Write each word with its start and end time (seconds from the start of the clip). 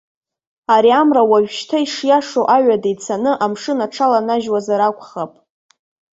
Ари 0.75 0.91
амра 1.01 1.21
уажәшьҭа 1.29 1.77
ишиашоу 1.85 2.45
аҩада 2.55 2.89
ицаны 2.93 3.31
амшын 3.43 3.79
аҽаланажьуазар 3.85 4.81
акәхап. 4.81 5.31